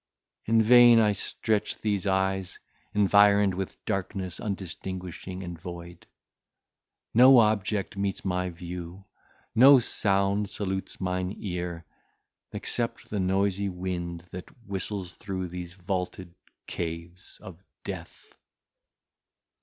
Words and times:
In 0.45 0.63
vain 0.63 0.99
I 0.99 1.11
stretch 1.11 1.77
these 1.79 2.07
eyes, 2.07 2.57
environed 2.91 3.53
with 3.53 3.77
darkness 3.85 4.39
undistinguishing 4.39 5.43
and 5.43 5.61
void. 5.61 6.07
No 7.13 7.37
object 7.37 7.95
meets 7.95 8.25
my 8.25 8.49
view; 8.49 9.05
no 9.53 9.77
sound 9.77 10.49
salutes 10.49 10.99
mine 10.99 11.35
ear, 11.37 11.85
except 12.51 13.11
the 13.11 13.19
noisy 13.19 13.69
wind 13.69 14.21
that 14.31 14.49
whistles 14.65 15.13
through 15.13 15.49
these 15.49 15.73
vaulted 15.73 16.33
caves 16.65 17.37
of 17.39 17.63
death." 17.83 18.33